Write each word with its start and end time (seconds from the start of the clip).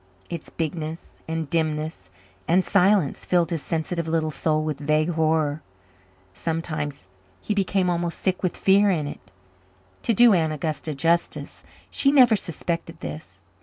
Its 0.31 0.49
bigness 0.49 1.21
and 1.27 1.47
dimness 1.51 2.09
and 2.47 2.65
silence 2.65 3.23
filled 3.23 3.51
his 3.51 3.61
sensitive 3.61 4.07
little 4.07 4.31
soul 4.31 4.63
with 4.63 4.79
vague 4.79 5.09
horror. 5.09 5.61
Sometimes 6.33 7.05
he 7.39 7.53
became 7.53 7.87
almost 7.87 8.17
sick 8.19 8.41
with 8.41 8.57
fear 8.57 8.89
in 8.89 9.05
it. 9.05 9.31
To 10.01 10.13
do 10.15 10.33
Aunt 10.33 10.53
Augusta 10.53 10.95
justice, 10.95 11.63
she 11.91 12.11
never 12.11 12.35
suspected 12.35 12.99
this. 13.01 13.41